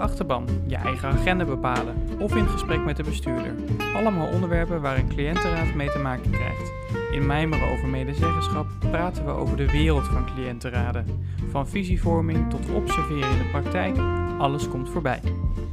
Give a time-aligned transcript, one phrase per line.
[0.00, 3.54] achterban, je eigen agenda bepalen of in gesprek met de bestuurder.
[3.94, 6.72] Allemaal onderwerpen waar een cliëntenraad mee te maken krijgt.
[7.12, 11.06] In Mijmeren over medezeggenschap praten we over de wereld van cliëntenraden.
[11.50, 13.96] Van visievorming tot observeren in de praktijk,
[14.38, 15.20] alles komt voorbij.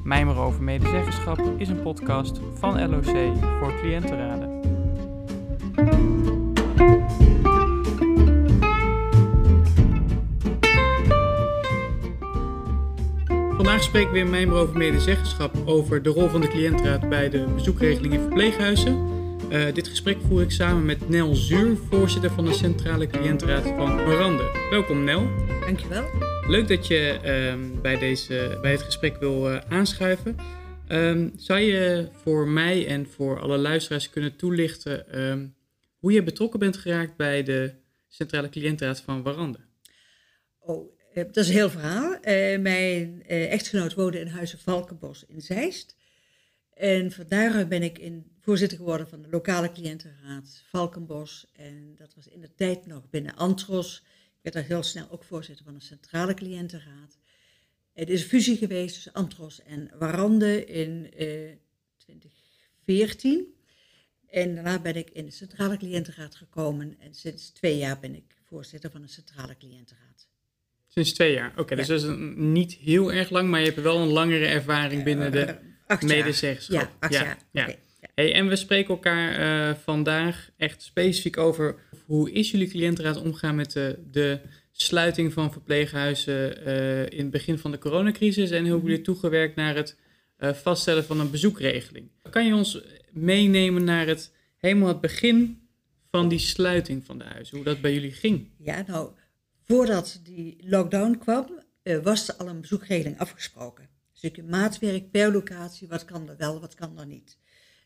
[0.04, 4.58] Mijmeren over medezeggenschap is een podcast van LOC voor cliëntenraden.
[13.58, 17.46] Vandaag spreken we in Mijmer over medezeggenschap over de rol van de cliëntraad bij de
[17.56, 19.08] bezoekregeling in verpleeghuizen.
[19.52, 23.96] Uh, dit gesprek voer ik samen met Nel Zuur, voorzitter van de Centrale Cliëntenraad van
[23.96, 24.68] Marande.
[24.70, 25.28] Welkom Nel.
[25.60, 26.04] Dankjewel.
[26.48, 30.36] Leuk dat je uh, bij, deze, bij het gesprek wil uh, aanschuiven.
[30.90, 35.56] Um, zou je voor mij en voor alle luisteraars kunnen toelichten um,
[36.00, 37.74] hoe je betrokken bent geraakt bij de
[38.08, 39.60] Centrale Cliëntenraad van Warande?
[40.60, 42.12] Oh, eh, dat is een heel verhaal.
[42.12, 45.96] Uh, mijn uh, echtgenoot woonde in Huizen Valkenbos in Zeist.
[46.74, 51.48] En van daaruit ben ik in, voorzitter geworden van de lokale cliëntenraad Valkenbos.
[51.54, 54.04] En dat was in de tijd nog binnen Antros.
[54.06, 57.18] Ik werd daar heel snel ook voorzitter van de centrale cliëntenraad.
[57.94, 61.10] Het is een fusie geweest tussen Antros en Warande in
[61.98, 63.56] 2014.
[64.28, 66.96] En daarna ben ik in de centrale cliëntenraad gekomen.
[67.00, 70.28] En sinds twee jaar ben ik voorzitter van de centrale cliëntenraad.
[70.98, 71.52] Sinds twee jaar.
[71.52, 71.84] Oké, okay, ja.
[71.84, 75.04] dus dat is een, niet heel erg lang, maar je hebt wel een langere ervaring
[75.04, 75.56] binnen de
[75.88, 76.82] uh, medezeggenschap.
[76.82, 77.38] Ja, acht ja, jaar.
[77.52, 77.62] Ja.
[77.62, 78.08] Okay, ja.
[78.16, 79.40] Hey, en we spreken elkaar
[79.70, 81.76] uh, vandaag echt specifiek over
[82.06, 84.40] hoe is jullie cliëntenraad omgaan met de, de
[84.72, 89.56] sluiting van verpleeghuizen uh, in het begin van de coronacrisis en hoe hebben jullie toegewerkt
[89.56, 89.98] naar het
[90.40, 92.12] vaststellen van een bezoekregeling.
[92.30, 95.68] Kan je ons meenemen naar het helemaal het begin
[96.12, 98.50] van die sluiting van de huizen, hoe dat bij jullie ging?
[98.58, 99.10] Ja, nou
[99.68, 103.90] voordat die lockdown kwam, uh, was er al een bezoekregeling afgesproken.
[104.22, 107.38] Een maatwerk per locatie, wat kan er wel, wat kan er niet.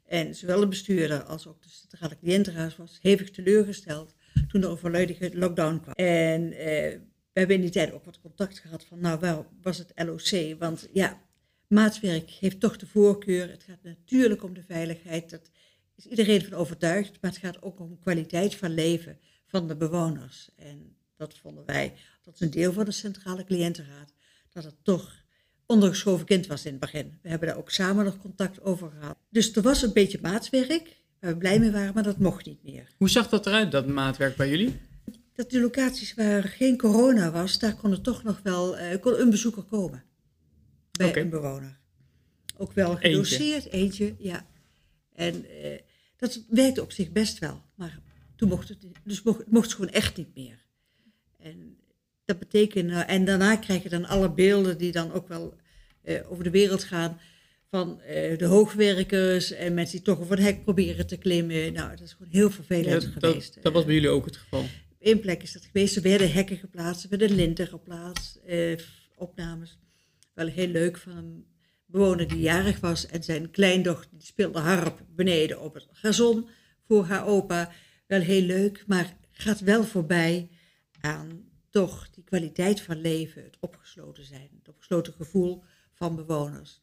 [0.06, 4.16] En zowel de bestuurder als ook de centrale cliëntenraad was hevig teleurgesteld
[4.48, 5.94] toen er een volledige lockdown kwam.
[5.94, 6.58] En uh,
[7.34, 10.60] we hebben in die tijd ook wat contact gehad van, nou wel, was het LOC?
[10.60, 11.22] Want ja,
[11.68, 13.50] maatwerk heeft toch de voorkeur.
[13.50, 15.40] Het gaat natuurlijk om de veiligheid, daar
[15.96, 17.22] is iedereen van overtuigd.
[17.22, 20.50] Maar het gaat ook om kwaliteit van leven van de bewoners.
[20.56, 21.94] En dat vonden wij,
[22.24, 24.14] dat is een deel van de centrale cliëntenraad,
[24.50, 25.24] dat het toch
[25.66, 27.20] ondergeschoven kind was in het begin.
[27.22, 29.18] We hebben daar ook samen nog contact over gehad.
[29.30, 32.64] Dus er was een beetje maatwerk, waar we blij mee waren, maar dat mocht niet
[32.64, 32.94] meer.
[32.98, 34.80] Hoe zag dat eruit, dat maatwerk bij jullie?
[35.34, 39.20] Dat de locaties waar geen corona was, daar kon er toch nog wel uh, kon
[39.20, 40.04] een bezoeker komen.
[40.92, 41.24] Bij okay.
[41.24, 41.80] een bewoner.
[42.58, 44.46] Ook wel gedoseerd, eentje, eentje ja.
[45.14, 45.78] En uh,
[46.18, 48.00] dat werkte op zich best wel, maar
[48.36, 50.66] toen mocht het, dus mocht, het mocht gewoon echt niet meer.
[51.44, 51.78] En
[52.26, 55.56] dat betekent, en daarna krijg je dan alle beelden die dan ook wel
[56.04, 57.20] uh, over de wereld gaan.
[57.70, 61.74] Van uh, de hoogwerkers en mensen die toch over het hek proberen te klimmen.
[61.74, 63.54] Nou, dat is gewoon heel vervelend ja, geweest.
[63.54, 64.60] Dat, dat, was bij jullie ook het geval?
[64.62, 64.68] Op
[65.00, 65.96] één plek is dat geweest.
[65.96, 68.40] Er werden hekken geplaatst, er werden linten geplaatst.
[68.48, 68.78] Uh,
[69.16, 69.78] opnames.
[70.34, 71.46] Wel heel leuk van een
[71.86, 73.06] bewoner die jarig was.
[73.06, 76.50] En zijn kleindochter die speelde harp beneden op het gazon
[76.88, 77.72] voor haar opa.
[78.08, 80.50] Wel heel leuk, maar gaat wel voorbij
[81.02, 85.64] aan toch die kwaliteit van leven, het opgesloten zijn, het opgesloten gevoel
[85.94, 86.82] van bewoners.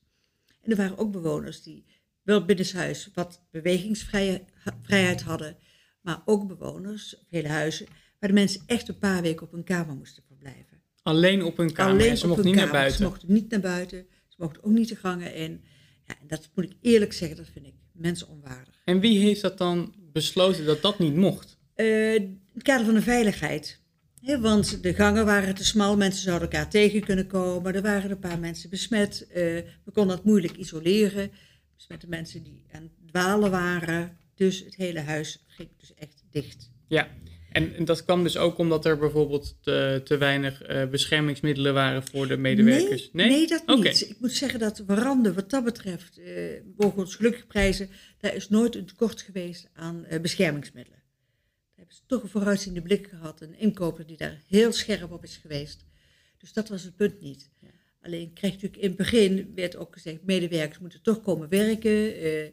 [0.62, 1.84] En er waren ook bewoners die
[2.22, 5.56] wel binnenshuis wat bewegingsvrijheid hadden,
[6.00, 7.86] maar ook bewoners, hele huizen,
[8.18, 10.80] waar de mensen echt een paar weken op hun kamer moesten verblijven.
[11.02, 11.92] Alleen op hun kamer?
[11.92, 12.72] Alleen ze mochten niet kamer.
[12.72, 12.98] naar buiten?
[12.98, 15.64] Ze mochten niet naar buiten, ze mochten ook niet de gangen in.
[16.04, 18.80] Ja, en dat moet ik eerlijk zeggen, dat vind ik mensenonwaardig.
[18.84, 21.58] En wie heeft dat dan besloten dat dat niet mocht?
[21.76, 23.80] Uh, in het kader van de veiligheid.
[24.28, 27.74] He, want de gangen waren te smal, mensen zouden elkaar tegen kunnen komen.
[27.74, 29.26] Er waren een paar mensen besmet.
[29.28, 29.34] Uh,
[29.84, 31.30] we konden dat moeilijk isoleren.
[31.76, 34.16] Besmette mensen die aan het dwalen waren.
[34.34, 36.70] Dus het hele huis ging dus echt dicht.
[36.88, 37.08] Ja,
[37.52, 42.02] en, en dat kwam dus ook omdat er bijvoorbeeld te, te weinig uh, beschermingsmiddelen waren
[42.06, 43.10] voor de medewerkers?
[43.12, 43.36] Nee, nee?
[43.36, 43.78] nee dat niet.
[43.78, 43.92] Okay.
[43.92, 46.26] Ik moet zeggen dat Warande wat dat betreft, uh,
[46.76, 47.90] mogen ons gelukkig prijzen,
[48.20, 50.97] daar is nooit een tekort geweest aan beschermingsmiddelen
[51.88, 53.40] hebben ze toch een vooruitziende blik gehad.
[53.40, 55.84] Een inkoper die daar heel scherp op is geweest.
[56.38, 57.50] Dus dat was het punt niet.
[57.60, 57.68] Ja.
[58.02, 62.24] Alleen kreeg natuurlijk in het begin, werd ook gezegd, medewerkers moeten toch komen werken.
[62.24, 62.48] Uh,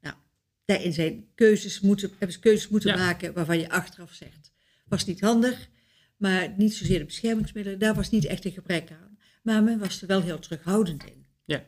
[0.00, 0.16] nou,
[0.64, 2.96] daarin zijn keuzes moeten, hebben ze keuzes moeten ja.
[2.96, 4.52] maken waarvan je achteraf zegt,
[4.84, 5.68] was niet handig.
[6.16, 9.18] Maar niet zozeer de beschermingsmiddelen, daar was niet echt een gebrek aan.
[9.42, 11.26] Maar men was er wel heel terughoudend in.
[11.44, 11.66] Ja,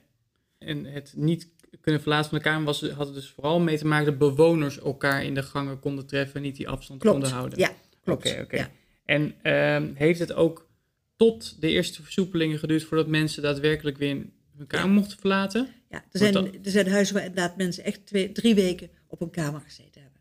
[0.59, 1.49] en het niet
[1.81, 4.79] kunnen verlaten van de kamer was, had het dus vooral mee te maken dat bewoners
[4.79, 7.17] elkaar in de gangen konden treffen en niet die afstand klopt.
[7.19, 7.59] konden houden.
[7.59, 7.73] Ja,
[8.05, 8.21] klopt.
[8.27, 8.59] Oké, okay, okay.
[8.59, 8.71] ja.
[9.05, 9.35] En
[9.83, 10.69] uh, heeft het ook
[11.17, 14.17] tot de eerste versoepelingen geduurd voordat mensen daadwerkelijk weer
[14.57, 15.69] hun kamer mochten verlaten.
[15.91, 19.21] Ja, er zijn, dat- er zijn huizen waar inderdaad mensen echt twee, drie weken op
[19.21, 20.21] een kamer gezeten hebben.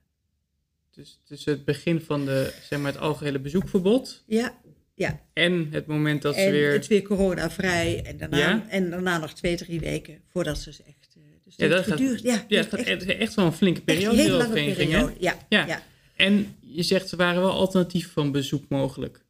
[0.91, 4.57] Dus tussen het begin van de, zeg maar, het algehele bezoekverbod Ja,
[4.93, 5.19] ja.
[5.33, 6.71] en het moment dat ze en weer...
[6.71, 8.03] het weer coronavrij.
[8.05, 8.65] En daarna, Ja?
[8.69, 10.98] en daarna nog twee, drie weken voordat ze dus echt...
[11.57, 13.95] eh, dus Ja, dat gaat- ja, Ja, het gaat echt, wel een flinke echt een
[13.95, 15.13] periode hele lange periode.
[15.19, 15.65] Ja, Ja.
[15.67, 15.83] ja.
[16.15, 19.23] En je zegt, er waren wel alternatieven van bezoek mogelijk.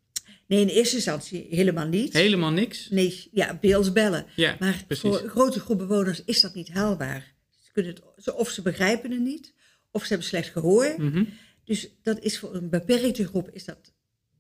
[0.47, 2.13] Nee, in eerste instantie helemaal niet.
[2.13, 2.89] Helemaal niks?
[2.89, 4.25] Nee, ja, beels bellen.
[4.35, 5.03] Ja, Maar precies.
[5.09, 7.33] voor een grote groep bewoners is dat niet haalbaar.
[7.63, 9.53] Ze kunnen het, of ze begrijpen het niet,
[9.91, 10.93] of ze hebben slecht gehoor.
[10.97, 11.23] Mhm.
[11.63, 13.93] Dus dat is voor een beperkte groep is dat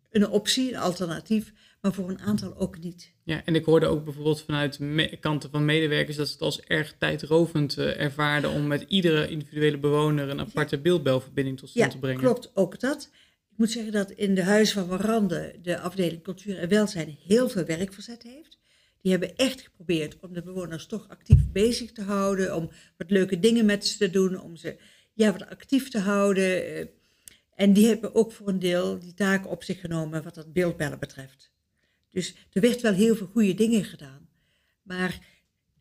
[0.09, 3.11] een optie, een alternatief, maar voor een aantal ook niet.
[3.23, 4.79] Ja, en ik hoorde ook bijvoorbeeld vanuit
[5.19, 9.77] kanten van medewerkers dat ze het als erg tijdrovend eh, ervaarden om met iedere individuele
[9.77, 12.19] bewoner een aparte beeldbelverbinding tot stand Ja, te brengen.
[12.21, 13.09] klopt, ook dat.
[13.51, 17.49] Ik moet zeggen dat in de Huis van Warande de afdeling Cultuur en Welzijn heel
[17.49, 18.57] veel werk verzet heeft.
[19.01, 23.39] Die hebben echt geprobeerd om de bewoners toch actief bezig te houden, om wat leuke
[23.39, 24.77] dingen met ze te doen, om ze
[25.13, 26.65] ja, wat actief te houden.
[26.65, 26.85] eh.
[27.55, 30.99] En die hebben ook voor een deel die taken op zich genomen wat dat beeldbellen
[30.99, 31.51] betreft.
[32.11, 34.27] Dus er werd wel heel veel goede dingen gedaan.
[34.83, 35.19] Maar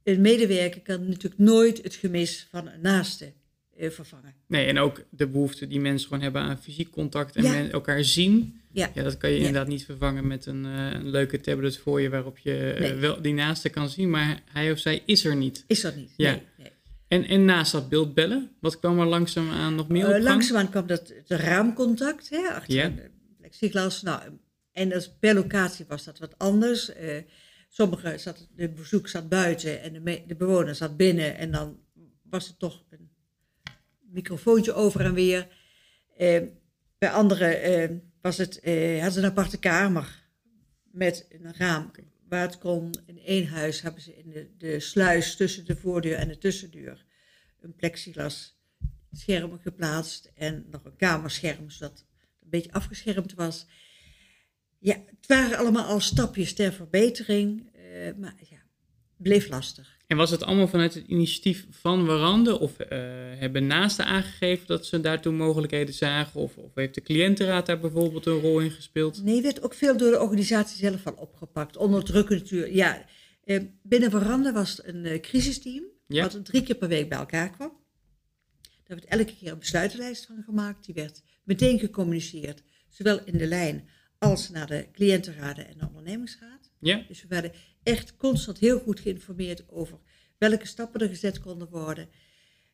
[0.03, 3.33] een medewerker kan natuurlijk nooit het gemis van een naaste
[3.77, 4.35] eh, vervangen.
[4.47, 7.51] Nee, en ook de behoefte die mensen gewoon hebben aan fysiek contact en Ja.
[7.53, 8.61] men- elkaar zien.
[8.73, 8.91] Ja.
[8.95, 9.47] Ja, dat kan je Ja.
[9.47, 13.23] inderdaad niet vervangen met een, eh, een leuke tablet voor je waarop je eh, wel
[13.23, 15.65] die naaste kan zien, maar hij of zij is er niet.
[15.67, 16.13] Is dat niet?
[16.17, 16.31] Ja.
[16.31, 16.71] Nee, nee.
[17.09, 21.09] En, en naast dat beeldbellen, wat kwam er langzaamaan nog meer op langzaamaan kwam dat
[21.09, 22.89] het raamcontact, hè, achter Ja.
[22.89, 23.11] de
[23.41, 24.03] plexiglas.
[24.03, 24.23] Nou,
[24.79, 26.93] en dat, per locatie was dat wat anders.
[26.93, 27.23] Eh
[27.69, 31.37] sommige zat, de bezoek zat buiten en de, de bewoner zat binnen.
[31.37, 31.81] En dan
[32.23, 33.11] was het toch een
[34.01, 35.49] microfoontje over en weer.
[36.17, 36.43] Eh,
[36.99, 37.91] bij anderen eh,
[38.21, 40.27] was het, hadden ze een aparte kamer
[40.85, 41.91] met een raam.
[42.29, 46.17] Waar het kon, in één huis hebben ze in de, de sluis tussen de voordeur
[46.17, 47.05] en de tussendeur
[47.61, 48.59] een plexiglas
[49.13, 52.07] scherm geplaatst en nog een kamerscherm, zodat het
[52.43, 53.67] een beetje afgeschermd was.
[54.79, 58.59] Ja, het waren allemaal al stapjes ter verbetering, eh, maar ja,
[59.17, 59.97] bleef lastig.
[60.07, 62.59] En was het allemaal vanuit het initiatief van Warande?
[62.59, 62.99] Of eh,
[63.39, 66.41] hebben naasten aangegeven dat ze daartoe mogelijkheden zagen?
[66.41, 69.23] Of, of heeft de cliëntenraad daar bijvoorbeeld een rol in gespeeld?
[69.25, 71.77] Nee, werd ook veel door de organisatie zelf al opgepakt.
[71.77, 72.73] Onder druk natuurlijk.
[72.73, 73.05] Ja,
[73.45, 76.23] eh, binnen Veranda was het een crisisteam, Ja.
[76.23, 77.73] wat drie keer per week bij elkaar kwam.
[78.85, 80.85] Daar werd elke keer een besluitenlijst van gemaakt.
[80.85, 86.71] Die werd meteen gecommuniceerd, zowel in de lijn als naar de cliëntenraden en de ondernemingsraad.
[86.79, 87.05] Ja?
[87.09, 89.99] Dus we werden echt constant heel goed geïnformeerd over
[90.39, 92.09] welke stappen er gezet konden worden.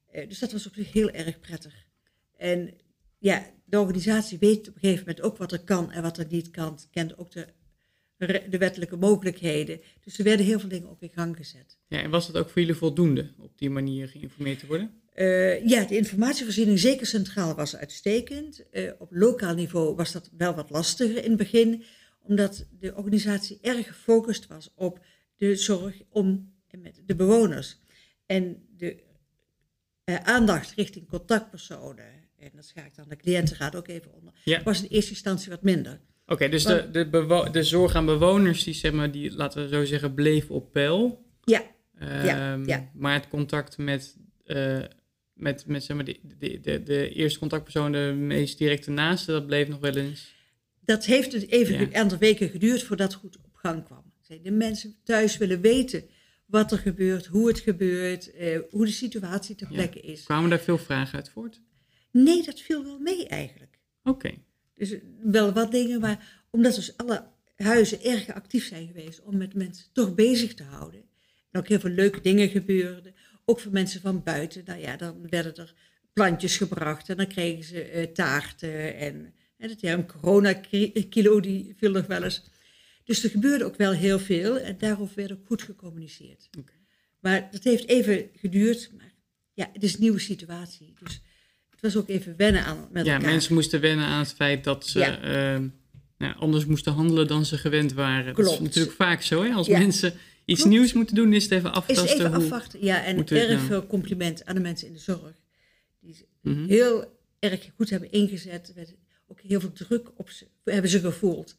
[0.07, 1.87] Eh, dus dat was op zich heel erg prettig.
[2.37, 2.75] En
[3.19, 6.27] ja, de organisatie weet op een gegeven moment ook wat er kan en wat er
[6.29, 6.79] niet kan.
[6.91, 7.47] Kent ook de,
[8.51, 9.81] de wettelijke mogelijkheden.
[10.01, 11.79] Dus er werden heel veel dingen ook in gang gezet.
[11.89, 12.03] ja.
[12.03, 15.03] En was het ook voor jullie voldoende op die manier geïnformeerd te worden?
[15.15, 18.69] Eh, ja, de informatievoorziening, zeker centraal, was uitstekend.
[18.71, 21.85] Eh, op lokaal niveau was dat wel wat lastiger in het begin,
[22.23, 25.01] omdat de organisatie erg gefocust was op
[25.37, 27.79] de zorg om en met de bewoners.
[28.27, 29.03] En de
[30.05, 32.05] eh, aandacht richting contactpersonen,
[32.39, 34.63] en dat schaak ik dan de cliëntenraad ook even onder, Ja.
[34.63, 36.01] was in eerste instantie wat minder.
[36.27, 39.85] Oké, dus de, de, de zorg aan bewoners, die, zeg maar, die laten we zo
[39.85, 41.25] zeggen, bleef op peil.
[41.45, 41.63] Ja,
[41.99, 42.91] Ehm, ja.
[42.95, 44.17] Maar het contact met,
[45.35, 49.47] met, met zeg maar, de, de, de, de eerste contactpersoon, de meest directe naaste, dat
[49.47, 50.35] bleef nog wel eens.
[50.85, 51.81] dat heeft het even Ja.
[51.81, 54.13] een aantal weken geduurd voordat het goed op gang kwam.
[54.43, 56.05] De mensen thuis willen weten
[56.47, 59.75] wat er gebeurt, hoe het gebeurt, eh, hoe de situatie ter Ja.
[59.75, 60.23] plekke is.
[60.25, 61.61] Kwamen daar veel vragen uit voort?
[62.11, 63.79] Nee, dat viel wel mee eigenlijk.
[64.03, 64.31] Oké.
[64.75, 67.25] Dus eh, wel wat dingen, maar omdat dus alle
[67.57, 71.01] huizen erg actief zijn geweest om met mensen toch bezig te houden.
[71.51, 73.15] En ook heel veel leuke dingen gebeurden.
[73.45, 74.63] Ook voor mensen van buiten.
[74.67, 75.75] Nou ja, dan werden er
[76.13, 78.97] plantjes gebracht en dan kregen ze eh, taarten.
[78.97, 82.43] En, en de term corona-kilo die viel nog wel eens.
[83.05, 86.49] Dus er gebeurde ook wel heel veel en daarover werd ook goed gecommuniceerd.
[87.21, 88.91] Maar dat heeft even geduurd.
[88.97, 89.13] Maar
[89.53, 90.95] ja, het is een nieuwe situatie.
[91.03, 91.23] Dus
[91.71, 93.31] het was ook even wennen aan met Ja, elkaar.
[93.31, 95.21] mensen moesten wennen aan het feit dat ze Ja.
[95.21, 95.69] ehm,
[96.19, 98.35] nou, anders moesten handelen dan ze gewend waren.
[98.35, 98.63] Dat is Klopt.
[98.63, 99.43] natuurlijk vaak zo.
[99.43, 99.53] Hè?
[99.53, 99.79] Als Ja.
[99.79, 100.77] mensen iets Klopt.
[100.77, 102.09] nieuws moeten doen, is het even Is aftasten.
[102.17, 102.45] even hoe...
[102.45, 102.85] afwachten.
[102.85, 103.59] Ja, en erg nou?
[103.67, 105.43] veel compliment aan de mensen in de zorg.
[106.01, 106.67] Die ze Mhm.
[106.67, 108.73] heel erg goed hebben ingezet.
[108.75, 108.95] Werd
[109.27, 111.57] ook heel veel druk op ze, hebben ze gevoeld.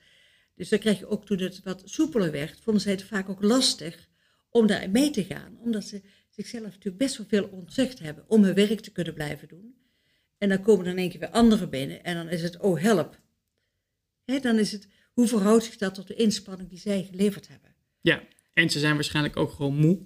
[0.56, 3.42] Dus dan krijg je ook toen het wat soepeler werd, vonden zij het vaak ook
[3.42, 4.08] lastig
[4.50, 5.58] om daarin mee te gaan.
[5.60, 9.48] Omdat ze zichzelf natuurlijk best wel veel ontzegd hebben om hun werk te kunnen blijven
[9.48, 9.76] doen.
[10.38, 12.82] En dan komen er in één keer weer anderen binnen en dan is het, oh
[12.82, 13.20] help.
[14.42, 17.76] Dan is het, hoe verhoudt zich dat tot de inspanning die zij geleverd hebben?
[18.02, 18.24] Ja,
[18.56, 20.00] en ze zijn waarschijnlijk ook gewoon moe.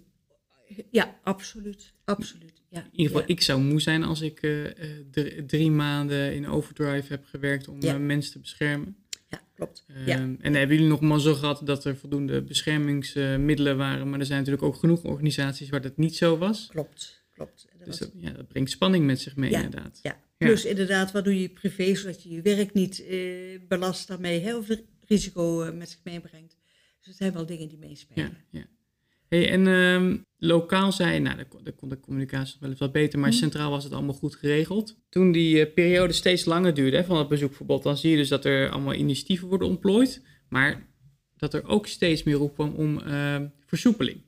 [0.91, 1.93] Ja, absoluut.
[2.05, 2.61] Absoluut.
[2.69, 2.79] Ja.
[2.79, 3.27] In ieder geval, ja.
[3.27, 4.65] ik zou moe zijn als ik eh,
[5.11, 7.97] dr- drie maanden in overdrive heb gewerkt om Ja.
[7.97, 8.97] mensen te beschermen.
[9.29, 9.85] Ja, klopt.
[9.87, 10.15] Ehm, Ja.
[10.39, 14.65] En hebben jullie nog mazzel gehad dat er voldoende beschermingsmiddelen waren, maar er zijn natuurlijk
[14.65, 16.67] ook genoeg organisaties waar dat niet zo was.
[16.69, 17.23] Klopt.
[17.33, 17.67] Klopt.
[17.77, 19.99] Dat Dus dat, ja, dat brengt spanning met zich mee, inderdaad.
[20.01, 23.19] Ja, plus inderdaad, wat doe je privé, zodat je je werk niet eh,
[23.67, 24.67] belast daarmee, hè, of
[25.07, 26.57] risico eh, met zich meebrengt.
[26.99, 28.37] Dus het zijn wel dingen die meespelen.
[28.51, 28.65] Ja, ja.
[29.27, 33.19] Hey, en ehm, lokaal zei nou, daar kon, de communicatie nog wel eens wat beter,
[33.19, 33.37] maar Mhm.
[33.37, 34.97] centraal was het allemaal goed geregeld.
[35.09, 38.27] Toen die eh, periode steeds langer duurde hè, van het bezoekverbod, dan zie je dus
[38.29, 40.87] dat er allemaal initiatieven worden ontplooid, maar
[41.37, 44.21] dat er ook steeds meer op kwam om ehm, versoepeling.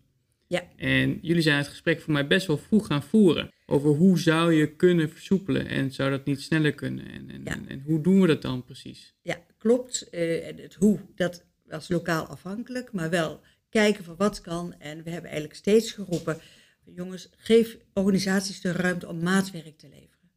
[0.48, 0.63] Ja.
[0.75, 4.54] En jullie zijn het gesprek voor mij best wel vroeg gaan voeren over hoe zou
[4.54, 7.51] je kunnen versoepelen en zou dat niet sneller kunnen en, en, Ja.
[7.51, 9.13] en, en hoe doen we dat dan precies?
[9.22, 10.10] Ja, klopt.
[10.10, 14.74] En het hoe, dat was lokaal afhankelijk, maar wel kijken van wat kan.
[14.80, 16.40] En we hebben eigenlijk steeds geroepen,
[16.86, 20.32] jongens, geef organisaties de ruimte om maatwerk te leveren.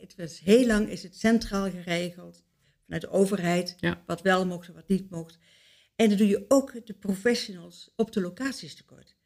[0.00, 2.42] Het was, heel lang is het centraal geregeld,
[2.84, 4.02] vanuit de overheid, Ja.
[4.06, 5.38] wat wel mocht en wat niet mocht.
[5.96, 9.16] En dan doe je ook de professionals op de locaties tekort.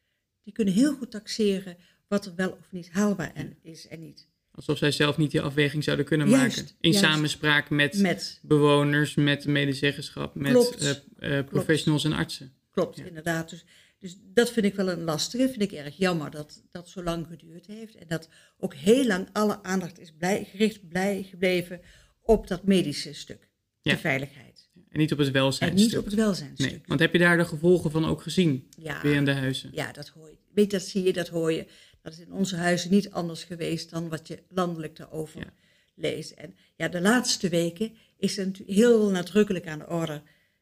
[0.43, 1.77] Die kunnen heel goed taxeren
[2.07, 4.29] wat er wel of niet haalbaar en, is en niet.
[4.55, 6.75] Alsof zij zelf niet die afweging zouden kunnen Juist, maken.
[6.79, 7.05] In juist.
[7.05, 10.75] samenspraak met Met bewoners, met medezeggenschap, met
[11.19, 12.53] eh, eh, professionals en artsen.
[12.71, 13.05] Klopt, Ja.
[13.05, 13.49] inderdaad.
[13.49, 13.65] Dus,
[13.99, 15.49] dus dat vind ik wel een lastige.
[15.49, 17.95] Vind ik erg jammer dat dat zo lang geduurd heeft.
[17.95, 21.81] En dat ook heel lang alle aandacht is blij, gericht blij gebleven
[22.21, 23.49] op dat medische stuk.
[23.81, 23.91] Ja.
[23.93, 24.69] De veiligheid.
[24.89, 25.73] En niet op het En welzijn.
[25.75, 26.69] niet op het welzijnstuk.
[26.71, 28.67] Nee, want heb je daar de gevolgen van ook gezien?
[28.77, 29.69] Ja, Weer in de huizen.
[29.73, 30.37] ja, dat hoor je.
[30.53, 31.65] Weet je, dat zie je, dat hoor je.
[32.01, 35.53] Dat is in onze huizen niet anders geweest dan wat je landelijk daarover Ja.
[35.95, 36.31] leest.
[36.31, 40.21] En ja, de laatste weken is het natuurlijk heel nadrukkelijk aan de orde.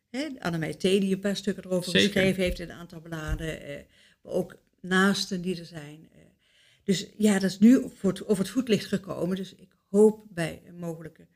[0.09, 0.81] Hè, Annemij T.
[0.81, 2.09] die een paar stukken erover Zeker.
[2.11, 3.61] geschreven heeft in een aantal bladen.
[3.61, 3.75] Eh,
[4.21, 6.09] maar ook naasten die er zijn.
[6.13, 6.19] Eh,
[6.83, 9.35] dus ja, dat is nu voor het, over het voetlicht gekomen.
[9.35, 11.27] Dus ik hoop bij een mogelijke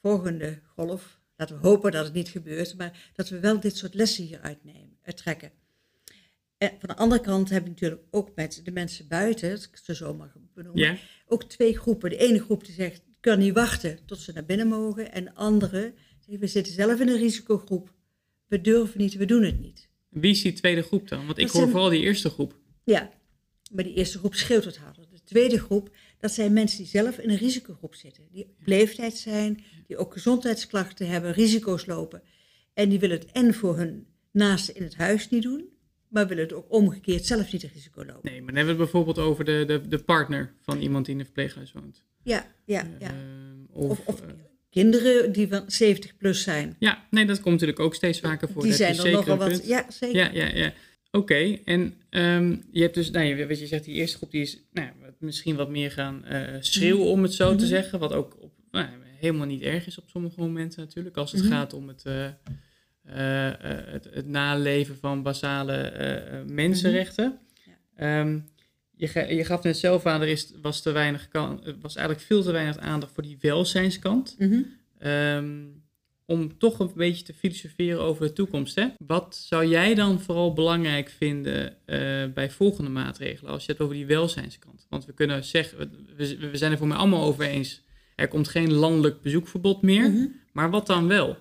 [0.00, 3.94] volgende golf, laten we hopen dat het niet gebeurt, maar dat we wel dit soort
[3.94, 5.52] lessen hier uitnemen, uittrekken.
[6.62, 9.76] En van de andere kant heb je natuurlijk ook met de mensen buiten, als ik
[9.82, 12.10] ze zo mag benoemen, ook twee groepen.
[12.10, 15.12] De ene groep die zegt, ik kan niet wachten tot ze naar binnen mogen.
[15.12, 15.94] En de andere
[16.26, 17.94] zegt, we zitten zelf in een risicogroep.
[18.46, 19.88] We durven niet, we doen het niet.
[20.08, 21.26] Wie is die tweede groep dan?
[21.26, 22.58] Want ik Dat hoor zijn- vooral die eerste groep.
[22.84, 23.10] Ja,
[23.72, 25.06] maar die eerste groep schreeuwt het harder.
[25.10, 28.24] De tweede groep, dat zijn mensen die zelf in een risicogroep zitten.
[28.30, 32.22] Die op leeftijd zijn, die ook gezondheidsklachten hebben, risico's lopen.
[32.74, 35.64] En die willen het en voor hun naasten in het huis niet doen,
[36.12, 38.30] maar willen het ook omgekeerd zelf niet een risico lopen.
[38.32, 41.14] Nee, maar dan hebben we het bijvoorbeeld over de, de, de partner van iemand die
[41.14, 42.02] in een verpleeghuis woont.
[42.22, 43.06] Ja, ja, ja.
[43.08, 44.26] Ehm, of, Of, of eh,
[44.70, 46.76] kinderen die van 70 plus zijn.
[46.78, 48.62] ja, nee, dat komt natuurlijk ook steeds vaker voor.
[48.62, 49.66] Die Dat zijn zeker nogal wat.
[49.66, 50.16] Ja, zeker.
[50.16, 50.72] Ja, ja, ja.
[51.10, 54.42] Oké, en ehm, je hebt dus, nou, je, wat je zegt, die eerste groep die
[54.42, 57.66] is nou, ja, misschien wat meer gaan eh, schreeuwen, om het zo te Mhm.
[57.66, 57.98] zeggen.
[57.98, 58.86] Wat ook op, nou,
[59.18, 61.16] helemaal niet erg is op sommige momenten natuurlijk.
[61.16, 61.50] Als het Mhm.
[61.52, 62.26] gaat om het, eh,
[63.06, 67.38] het, het naleven van basale eh, eh, mensenrechten.
[67.94, 68.04] Mhm.
[68.04, 68.38] Ehm,
[68.96, 72.42] je, je gaf net zelf aan, er is, was, te weinig kan, was eigenlijk veel
[72.42, 74.36] te weinig aandacht voor die welzijnskant.
[74.38, 74.62] Mhm.
[74.98, 75.64] Ehm,
[76.26, 78.74] om toch een beetje te filosoferen over de toekomst.
[78.74, 78.86] Hè?
[79.06, 81.98] Wat zou jij dan vooral belangrijk vinden eh,
[82.34, 84.86] bij volgende maatregelen als je het over die welzijnskant?
[84.88, 85.78] Want we kunnen zeggen,
[86.16, 87.82] we, we zijn er voor mij allemaal over eens.
[88.16, 90.10] Er komt geen landelijk bezoekverbod meer.
[90.10, 90.26] Mhm.
[90.52, 91.36] Maar wat dan wel?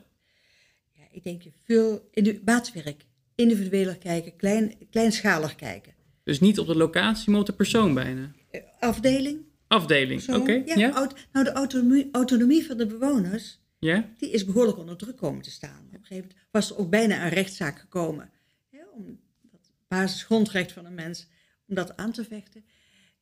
[1.11, 5.93] Ik denk je veel in de maatwerk, individueler kijken, klein, kleinschalig kijken.
[6.23, 8.31] Dus niet op de locatie, maar op de persoon bijna.
[8.49, 9.39] Eh, afdeling.
[9.67, 10.51] Afdeling, oké.
[10.65, 14.09] Ja, nou, de autonomie, autonomie van de bewoners, Ja?
[14.17, 15.85] die is behoorlijk onder druk komen te staan.
[15.87, 18.31] Op een gegeven moment was er ook bijna een rechtszaak gekomen.
[18.69, 19.19] Hè, om
[19.51, 21.27] dat basisgrondrecht van een mens,
[21.67, 22.63] om dat aan te vechten.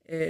[0.05, 0.29] Eh,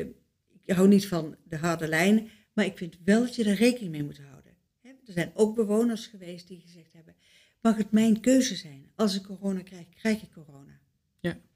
[0.65, 3.91] ik hou niet van de harde lijn, maar ik vind wel dat je er rekening
[3.91, 4.53] mee moet houden.
[4.81, 7.15] Hè, er zijn ook bewoners geweest die gezegd hebben,
[7.61, 8.91] mag het mijn keuze zijn?
[8.95, 10.79] Als ik corona krijg, krijg ik corona.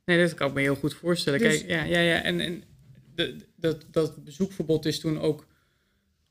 [0.05, 1.39] Nee, dat kan ik me heel goed voorstellen.
[1.39, 2.21] Dus- Kijk, ja, ja, ja.
[2.21, 2.63] En, en
[3.15, 5.47] de, dat, dat bezoekverbod is toen ook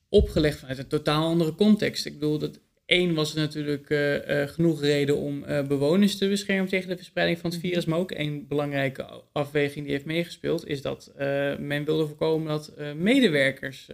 [0.08, 2.06] opgelegd vanuit een totaal andere context.
[2.06, 6.28] Ik bedoel, dat één was er natuurlijk eh, eh, genoeg reden om eh, bewoners te
[6.28, 7.68] beschermen tegen de verspreiding van het Mhm.
[7.68, 7.84] virus.
[7.84, 11.12] Maar ook één belangrijke afweging die heeft meegespeeld, is dat
[11.58, 13.88] men wilde voorkomen dat medewerkers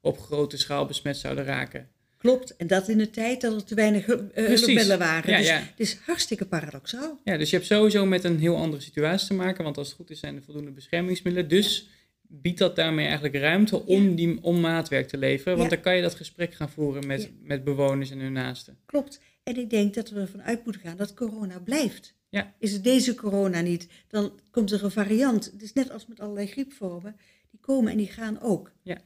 [0.00, 1.88] op grote schaal besmet zouden raken.
[2.20, 4.32] Klopt, en dat in de tijd dat er te weinig Precies.
[4.34, 5.30] hulpmiddelen waren.
[5.30, 5.58] Ja, dus ja.
[5.58, 7.20] het is hartstikke paradoxaal.
[7.24, 9.96] Ja, dus je hebt sowieso met een heel andere situatie te maken, want als het
[9.96, 11.48] goed is zijn er voldoende beschermingsmiddelen.
[11.48, 11.88] Dus
[12.22, 16.02] biedt dat daarmee eigenlijk ruimte om, die, om maatwerk te leveren, want dan kan je
[16.02, 18.78] dat gesprek gaan voeren met, met bewoners en hun naasten.
[18.86, 19.20] Klopt.
[19.42, 22.14] En ik denk dat we ervan uit moeten gaan dat corona blijft.
[22.28, 22.54] Ja.
[22.58, 25.44] Is het deze corona niet, dan komt er een variant.
[25.44, 27.16] Het is net als met allerlei griepvormen.
[27.50, 28.72] Die komen en die gaan ook.
[28.82, 28.98] Ja.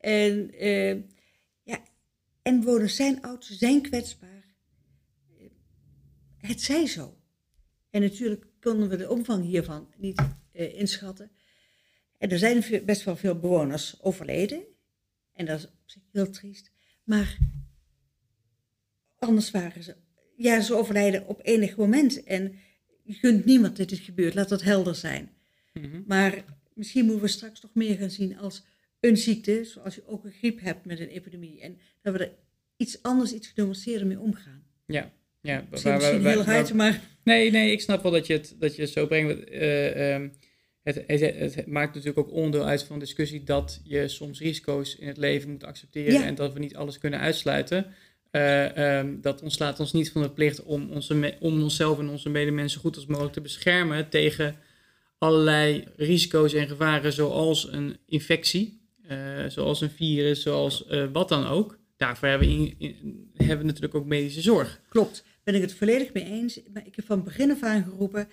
[0.00, 0.96] En, eh,
[2.42, 4.30] en bewoners zijn oud, ze zijn kwetsbaar.
[6.36, 7.16] Het zij zo.
[7.90, 10.22] En natuurlijk konden we de omvang hiervan niet
[10.52, 11.30] eh, inschatten.
[12.18, 14.62] En er zijn best wel veel bewoners overleden.
[15.32, 16.70] En dat is op zich heel triest.
[17.04, 17.38] Maar
[19.18, 19.96] anders waren ze.
[20.36, 22.24] Ja, ze overlijden op enig moment.
[22.24, 22.54] En
[23.02, 25.30] je kunt niemand dat dit gebeurt, laat dat helder zijn.
[25.72, 26.02] Mhm.
[26.06, 26.44] Maar
[26.74, 28.64] misschien moeten we straks nog meer gaan zien als
[29.02, 31.60] een ziekte, zoals je ook een griep hebt met een epidemie.
[31.60, 32.32] En dat we er
[32.76, 34.64] iets anders, iets genuanceerder mee omgaan.
[34.86, 35.12] Ja.
[35.40, 38.76] Ja, Misschien, misschien heel hard, maar Nee, nee, ik snap wel dat je het, dat
[38.76, 39.48] je het zo brengt.
[39.48, 40.28] Eh, ehm,
[40.82, 44.94] het, het, het maakt natuurlijk ook onderdeel uit van de discussie dat je soms risico's
[44.94, 46.24] in het leven moet accepteren Ja.
[46.24, 47.86] en dat we niet alles kunnen uitsluiten.
[48.30, 52.28] Eh, ehm, dat ontslaat ons niet van de plicht om, onze om onszelf en onze
[52.28, 54.56] medemensen goed als mogelijk te beschermen tegen
[55.18, 58.81] allerlei risico's en gevaren, zoals een infectie,
[59.48, 61.78] zoals een virus, zoals eh, wat dan ook.
[61.96, 64.80] Daarvoor hebben we, in- in- hebben we natuurlijk ook medische zorg.
[64.88, 66.60] klopt, ben ik het volledig mee eens.
[66.72, 68.28] Maar ik heb van begin af aan geroepen,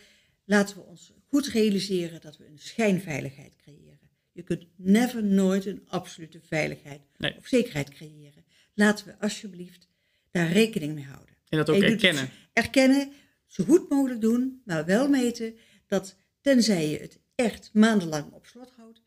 [0.46, 4.00] laten we ons goed realiseren dat we een schijnveiligheid creëren.
[4.32, 7.36] Je kunt never nooit een absolute veiligheid Nee.
[7.38, 8.44] of zekerheid creëren.
[8.74, 9.88] Laten we alsjeblieft
[10.32, 11.36] daar rekening mee houden.
[11.50, 12.30] En dat ook erkennen.
[12.54, 13.12] erkennen,
[13.48, 15.54] zo goed mogelijk doen, maar wel meten
[15.88, 19.02] dat tenzij je het echt maandenlang op slot houdt,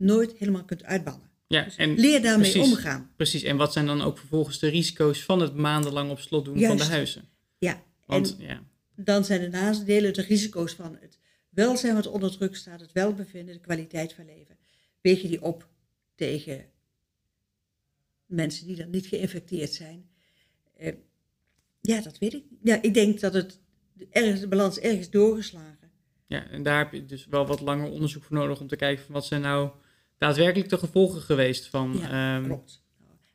[0.00, 1.28] nooit helemaal kunt uitbannen.
[1.46, 2.72] Ja, Dus en leer daarmee precies.
[2.72, 3.10] omgaan.
[3.16, 6.60] Precies, en wat zijn dan ook vervolgens de risico's van het maandenlang op slot doen
[6.60, 7.28] van de huizen?
[7.58, 8.62] Ja, Want en ja,
[8.96, 13.54] dan zijn de nadelen, de risico's van het welzijn wat onder druk staat, het welbevinden,
[13.54, 14.56] de kwaliteit van leven.
[15.00, 15.68] Weeg je die op
[16.14, 16.64] tegen
[18.26, 20.08] mensen die dan niet geïnfecteerd zijn?
[20.76, 20.92] Eh,
[21.80, 22.44] ja, dat weet ik.
[22.62, 23.58] Ja, ik denk dat het
[24.10, 25.90] ergens, de balans ergens doorgeslagen.
[26.26, 29.04] ja, en daar heb je dus wel wat langer onderzoek voor nodig om te kijken
[29.04, 29.70] van wat zijn nou
[30.20, 31.96] daadwerkelijk de gevolgen geweest van...
[32.00, 32.82] Ja, ehm, Klopt.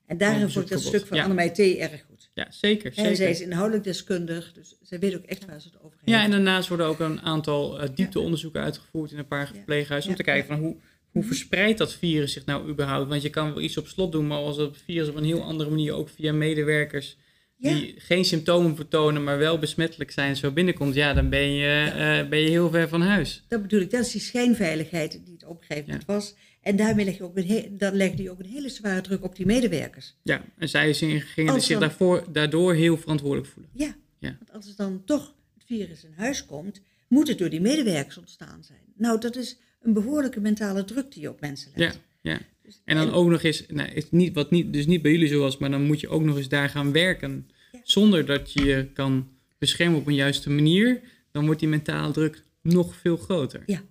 [0.06, 1.24] En daarin vond ik dat stuk van Ja.
[1.24, 1.60] Annemij T.
[1.60, 2.30] erg goed.
[2.34, 5.78] ja, zeker, En zij is inhoudelijk deskundig, dus zij weet ook echt waar ze het
[5.82, 6.18] over heeft.
[6.18, 10.18] Ja, en daarnaast worden ook een aantal eh, diepteonderzoeken uitgevoerd in een paar verpleeghuizen om
[10.18, 10.76] te kijken van hoe,
[11.12, 11.28] hoe Mhm.
[11.28, 13.10] verspreidt dat virus zich nou überhaupt?
[13.10, 15.44] Want je kan wel iets op slot doen, maar als dat virus op een heel
[15.44, 17.18] andere manier ook via medewerkers
[17.58, 22.30] die geen symptomen vertonen, maar wel besmettelijk zijn, zo binnenkomt, ja, dan ben je, eh,
[22.30, 23.44] ben je heel ver van huis.
[23.48, 26.36] Dat bedoel ik, dat is die schijnveiligheid die het op een gegeven moment was.
[26.66, 29.36] En daarmee leg je ook een dan legde je ook een hele zware druk op
[29.36, 30.16] die medewerkers.
[30.24, 33.72] Ja, en zij gingen Als zich dan- daarvoor, daardoor heel verantwoordelijk voelen.
[33.74, 34.36] Ja, Ja.
[34.40, 38.18] want als er dan toch het virus in huis komt, moet het door die medewerkers
[38.18, 38.80] ontstaan zijn.
[38.98, 42.00] Nou, dat is een behoorlijke mentale druk die je op mensen Ja, legt.
[42.22, 42.40] ja.
[42.64, 45.28] Dus- En dan ook nog eens, nou, is niet, wat niet, dus niet bij jullie
[45.28, 47.50] zo was, maar dan moet je ook nog eens daar gaan werken.
[47.72, 47.80] Ja.
[47.84, 51.02] Zonder dat je je kan beschermen op een juiste manier,
[51.32, 53.64] dan wordt die mentale druk nog veel groter.
[53.66, 53.82] Ja.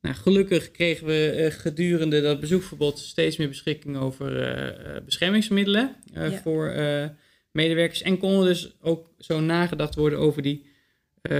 [0.00, 5.96] Nou, gelukkig kregen we eh, gedurende dat bezoekverbod steeds meer beschikking over eh, eh, beschermingsmiddelen
[6.14, 6.30] Ja.
[6.30, 6.72] voor
[7.52, 8.02] medewerkers.
[8.02, 10.66] En konden dus ook zo nagedacht worden over die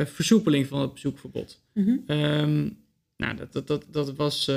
[0.05, 1.63] versoepeling van het bezoekverbod.
[1.75, 1.97] Mhm.
[2.07, 2.69] Ehm,
[3.17, 4.51] nou, dat, dat, dat, dat was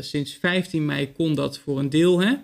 [0.00, 2.34] sinds 15 mei kon dat voor een deel, hè?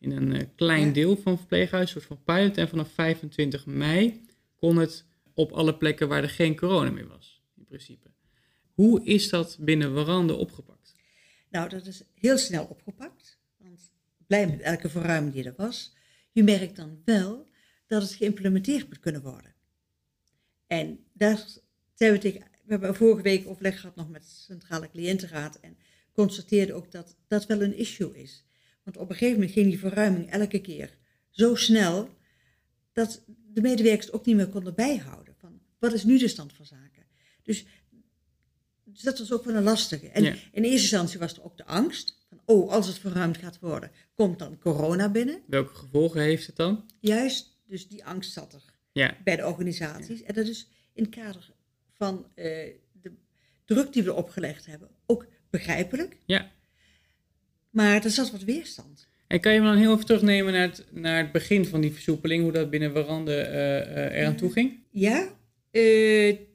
[0.00, 0.92] In een klein Ja.
[0.92, 2.56] deel van verpleeghuis, een soort van pilot.
[2.56, 4.20] En vanaf 25 mei
[4.56, 8.08] kon het op alle plekken waar er geen corona meer was, in principe.
[8.78, 10.94] Hoe is dat binnen Warande opgepakt?
[11.50, 13.38] Nou, dat is heel snel opgepakt.
[13.56, 13.90] Want
[14.26, 15.94] blij met elke verruiming die er was.
[16.32, 17.48] Je merkt dan wel
[17.86, 19.54] dat het geïmplementeerd moet kunnen worden.
[20.66, 21.46] En daar
[21.94, 22.20] zijn we.
[22.20, 25.60] We hebben vorige week overleg gehad nog met de Centrale Cliëntenraad.
[25.60, 25.76] En
[26.12, 28.44] constateerden ook dat dat wel een issue is.
[28.82, 30.98] Want op een gegeven moment ging die verruiming elke keer
[31.30, 32.16] zo snel.
[32.92, 35.34] dat de medewerkers ook niet meer konden bijhouden.
[35.38, 37.06] Van wat is nu de stand van zaken?
[37.48, 37.66] Dus,
[39.04, 40.08] dus dat was ook wel een lastige.
[40.08, 40.30] En Ja.
[40.30, 42.16] in eerste instantie was er ook de angst.
[42.28, 45.40] Van, oh, als het verruimd gaat worden, komt dan corona binnen.
[45.46, 46.84] Welke gevolgen heeft het dan?
[47.00, 50.22] Juist, dus die angst zat er Ja, bij de organisaties.
[50.22, 51.50] En dat is in het kader
[51.96, 52.44] van eh,
[53.02, 53.12] de
[53.64, 56.16] druk die we opgelegd hebben ook begrijpelijk.
[56.26, 56.50] ja.
[57.70, 59.06] Maar er zat wat weerstand.
[59.26, 61.92] En kan je me dan heel even terugnemen naar het, naar het begin van die
[61.92, 64.78] versoepeling, hoe dat binnen Warande eh eh eraan toe ging?
[64.90, 65.20] Ja,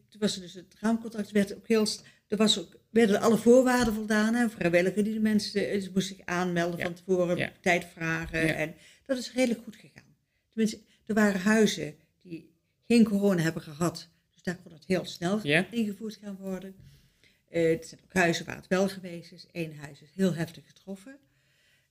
[0.09, 1.87] toen was er dus het raamcontract, werd ook heel,
[2.33, 4.33] er was ook, werden alle voorwaarden voldaan.
[4.33, 6.83] Hè, vrijwilliger die de mensen, eh, ze moesten zich aanmelden Ja.
[6.85, 7.51] van tevoren, Ja.
[7.61, 8.45] tijd vragen.
[8.47, 8.53] Ja.
[8.53, 8.73] En
[9.05, 10.15] dat is redelijk goed gegaan.
[10.49, 12.53] Tenminste, er waren huizen die
[12.87, 14.07] geen corona hebben gehad.
[14.33, 15.41] Dus daar kon het heel snel
[15.71, 16.75] ingevoerd gaan worden.
[17.49, 19.47] Eh er zijn ook huizen waar het wel geweest is.
[19.51, 21.17] Eén huis is heel heftig getroffen.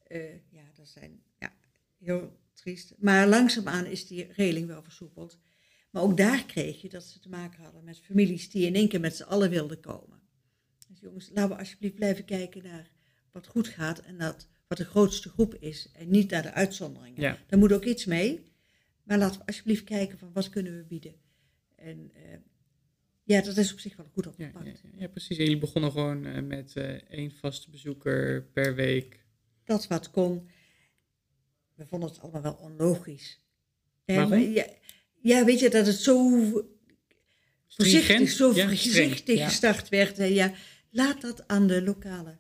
[0.07, 1.53] Eh, ja, dat zijn ja,
[1.99, 2.95] heel triest.
[2.99, 5.39] Maar langzaamaan is die regeling wel versoepeld.
[5.91, 8.89] Maar ook daar kreeg je dat ze te maken hadden met families die in één
[8.89, 10.21] keer met z'n allen wilden komen.
[10.93, 12.91] Dus jongens, laten we alsjeblieft blijven kijken naar
[13.31, 17.21] wat goed gaat en dat wat de grootste groep is en niet naar de uitzonderingen.
[17.21, 17.39] Ja.
[17.47, 18.53] Daar moet ook iets mee,
[19.03, 21.15] maar laten we alsjeblieft kijken van wat kunnen we bieden.
[21.77, 22.39] En eh,
[23.23, 24.81] ja, dat is op zich wel goed opgepakt.
[24.83, 25.37] ja, ja, precies.
[25.39, 29.25] En jullie begonnen gewoon eh, met eh, één vaste bezoeker per week.
[29.65, 30.49] Dat wat kon.
[31.75, 33.39] We vonden het allemaal wel onlogisch.
[34.05, 34.29] Waarom?
[34.29, 34.67] maar Ja,
[35.21, 36.31] ja, weet je, dat het zo
[37.69, 40.17] voorzichtig, zo voorzichtig gestart werd.
[40.17, 40.25] hè.
[40.25, 40.55] Ja,
[40.93, 42.37] laat dat aan de lokale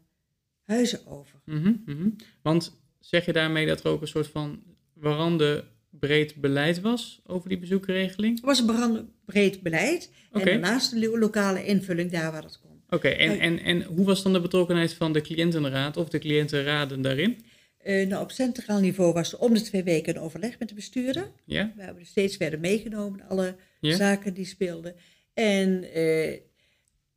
[0.64, 1.40] huizen over.
[1.44, 2.08] Mhm, mhm.
[2.42, 4.62] Want zeg je daarmee dat er ook een soort van
[4.92, 8.36] warande breed beleid was over die bezoekregeling?
[8.36, 10.10] Het was een breed beleid.
[10.32, 12.70] En daarnaast de lo- lokale invulling daar waar dat kon.
[12.88, 17.02] Oké, en, en, en hoe was dan de betrokkenheid van de cliëntenraad of de cliëntenraden
[17.02, 17.44] daarin?
[17.78, 20.74] Eh, nou, op centraal niveau was er om de twee weken een overleg met de
[20.74, 21.30] bestuurder.
[21.44, 21.72] Ja?
[21.76, 23.96] We hebben er steeds werden meegenomen, alle Ja?
[23.96, 24.94] zaken die speelden.
[25.34, 26.38] En eh,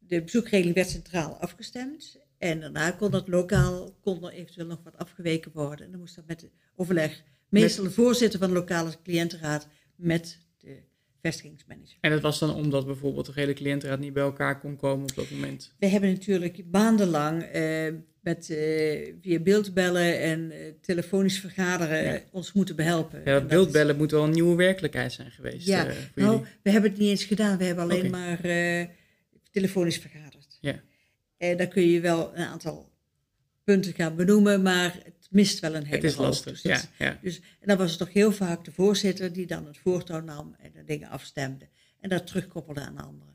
[0.08, 2.20] de bezoekregeling werd centraal afgestemd.
[2.38, 5.86] En daarna kon dat lokaal, kon er eventueel nog wat afgeweken worden.
[5.86, 7.24] En dan moest dat met overleg.
[7.50, 10.78] Meestal de voorzitter van de lokale cliëntenraad met de
[11.22, 11.98] vestigingsmanager.
[12.02, 15.16] En dat was dan omdat bijvoorbeeld de hele cliëntenraad niet bij elkaar kon komen op
[15.16, 15.74] dat moment.
[15.80, 17.88] We hebben natuurlijk maandenlang eh,
[18.22, 22.20] met, eh, via beeldbellen en eh, telefonisch vergaderen Ja.
[22.32, 23.22] ons moeten behelpen.
[23.26, 26.46] Ja, dat beeldbellen moet wel een nieuwe werkelijkheid zijn geweest Ja, Nou, jullie.
[26.64, 27.58] we hebben het niet eens gedaan.
[27.58, 28.40] We hebben alleen maar
[29.56, 30.58] telefonisch vergaderd.
[30.62, 30.82] Ja.
[31.38, 32.92] En dan kun je wel een aantal
[33.64, 36.26] punten gaan benoemen, maar het mist wel een hele Het is hoop.
[36.26, 37.06] lastig, Dus dat- ja.
[37.06, 37.20] ja.
[37.22, 40.56] dus, en dan was het toch heel vaak de voorzitter die dan het voortouw nam
[40.60, 41.68] en de dingen afstemde.
[42.00, 43.32] En dat terugkoppelde aan andere,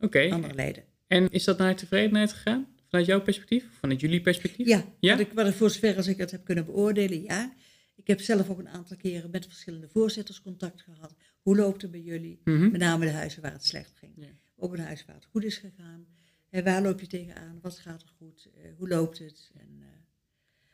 [0.00, 0.84] Oké, andere leden.
[1.06, 2.66] en is dat naar tevredenheid gegaan?
[2.88, 3.64] Vanuit jouw perspectief?
[3.78, 4.66] Vanuit jullie perspectief?
[4.66, 5.10] Ja, Ja?
[5.16, 7.54] Wat, ik, wat ik voor zover als ik het heb kunnen beoordelen, ja.
[7.96, 11.14] Ik heb zelf ook een aantal keren met verschillende voorzitters contact gehad.
[11.42, 12.40] Hoe loopt het bij jullie?
[12.44, 12.70] Mhm.
[12.70, 14.12] Met name de huizen waar het slecht ging.
[14.16, 14.26] Ja.
[14.72, 16.06] Huis waar het goed is gegaan.
[16.50, 17.58] En waar loop je tegenaan?
[17.62, 18.48] Wat gaat er goed?
[18.56, 19.50] Eh, hoe loopt het?
[19.54, 19.86] En, eh,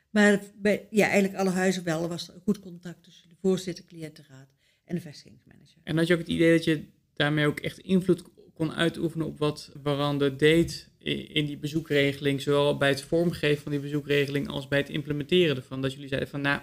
[0.09, 0.43] maar
[0.89, 4.49] ja, eigenlijk alle huizen wel was goed contact tussen de voorzitter, cliëntenraad
[4.83, 5.77] en de vestigingsmanager.
[5.83, 8.23] En had je ook het idee dat je daarmee ook echt invloed
[8.53, 10.89] kon uitoefenen op wat Warande deed
[11.33, 15.81] in die bezoekregeling, zowel bij het vormgeven van die bezoekregeling als bij het implementeren ervan?
[15.81, 16.61] Dat jullie zeiden van, nou,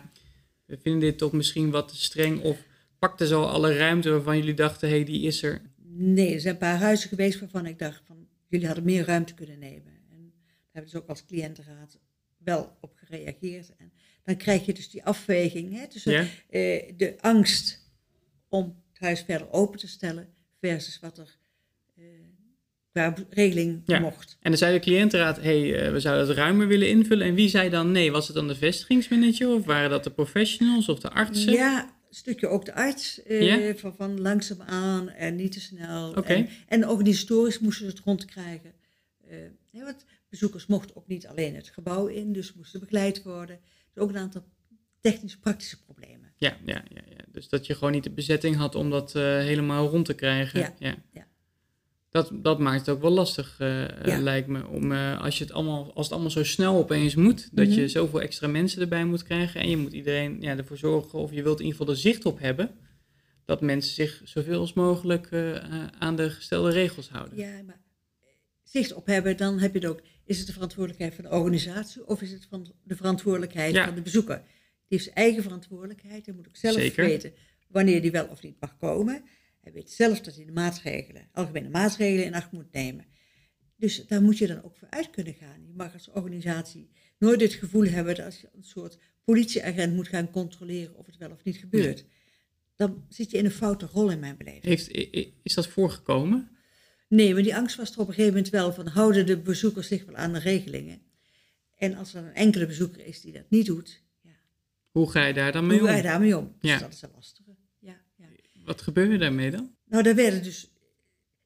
[0.65, 2.67] we vinden dit toch misschien wat te streng of
[2.99, 5.61] pakte zo alle ruimte waarvan jullie dachten, hé, hey, die is er.
[5.91, 9.35] Nee, er zijn een paar huizen geweest waarvan ik dacht van jullie hadden meer ruimte
[9.35, 9.93] kunnen nemen.
[10.11, 11.99] En daar hebben ze ook als cliëntenraad
[12.39, 13.73] wel op gereageerd.
[13.77, 13.93] En
[14.25, 16.25] dan krijg je dus die afweging hè, tussen Ja?
[16.51, 17.87] eh, de angst
[18.49, 20.29] om het huis verder open te stellen
[20.61, 21.37] versus wat er
[21.97, 22.05] eh,
[22.93, 23.99] qua regeling Ja.
[23.99, 24.37] mocht.
[24.41, 27.27] En dan zei de cliëntenraad, hé, hey, eh, we zouden het ruimer willen invullen.
[27.27, 28.13] En wie zei dan nee?
[28.13, 31.53] Was het dan de vestigingsmanager of waren dat de professionals of de artsen?
[31.53, 36.11] Ja, stukje ook de arts, eh, van, van langzaam aan en niet te snel.
[36.11, 36.33] Oké.
[36.33, 38.73] En, en organisatorisch moesten ze het rondkrijgen.
[39.29, 39.37] Eh
[39.85, 43.61] want bezoekers mochten ook niet alleen het gebouw in, dus moesten begeleid worden.
[43.95, 44.45] Dus ook een aantal
[45.01, 46.33] technisch-praktische problemen.
[46.37, 47.25] Ja, ja, ja, ja.
[47.33, 50.75] Dus dat je gewoon niet de bezetting had om dat eh, helemaal rond te krijgen.
[50.79, 51.27] Ja, ja.
[52.11, 54.21] Dat, dat maakt het ook wel lastig, eh, Ja.
[54.21, 54.67] lijkt me.
[54.67, 57.79] Om, eh, als, je het allemaal, als het allemaal zo snel opeens moet, dat Mhm.
[57.81, 59.61] je zoveel extra mensen erbij moet krijgen.
[59.61, 62.25] En je moet iedereen ja, ervoor zorgen, of je wilt in ieder geval er zicht
[62.25, 62.71] op hebben,
[63.45, 67.39] dat mensen zich zoveel als mogelijk eh, aan de gestelde regels houden.
[67.39, 67.81] Ja, maar
[68.63, 70.03] zicht op hebben, dan heb je het ook.
[70.25, 73.85] Is het de verantwoordelijkheid van de organisatie of is het van de verantwoordelijkheid Ja.
[73.85, 74.37] van de bezoeker?
[74.37, 76.27] Die heeft zijn eigen verantwoordelijkheid.
[76.27, 77.05] Hij moet ook zelf Zeker.
[77.05, 77.33] weten
[77.69, 79.25] wanneer die wel of niet mag komen.
[79.69, 83.07] Hij weet zelf dat hij de maatregelen, algemene maatregelen in acht moet nemen.
[83.77, 85.67] Dus daar moet je dan ook voor uit kunnen gaan.
[85.67, 90.09] Je mag als organisatie nooit het gevoel hebben dat als je een soort politieagent moet
[90.09, 92.05] gaan controleren of het wel of niet gebeurt.
[92.77, 94.65] Dan zit je in een foute rol in mijn beleving.
[94.65, 94.91] Heeft,
[95.43, 96.51] is dat voorgekomen?
[97.09, 99.89] Nee, maar die angst was er op een gegeven moment wel van houden de bezoekers
[99.89, 101.01] zich wel aan de regelingen.
[101.77, 104.31] En als er een enkele bezoeker is die dat niet doet, ja,
[104.91, 106.07] Hoe ga je daar dan mee hoe ga je om?
[106.07, 106.57] daarmee om?
[106.61, 106.79] Dus Ja.
[106.79, 107.57] dat is een lastige.
[108.69, 109.75] Wat gebeurde daarmee dan?
[109.85, 110.73] Nou, daar werden dus,